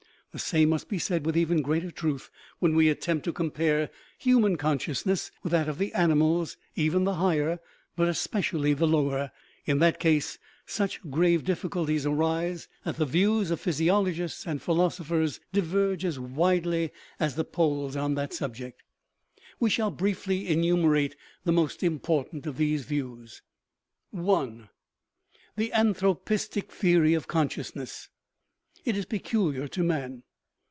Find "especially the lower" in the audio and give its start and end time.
8.07-9.31